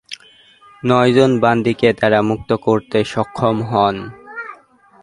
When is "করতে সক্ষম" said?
2.65-3.57